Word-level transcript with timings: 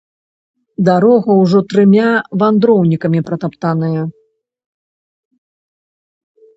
Дарога 0.87 1.31
ўжо 1.41 1.59
трыма 1.75 2.09
вандроўнікамі 2.45 3.19
пратаптаная. 3.31 4.09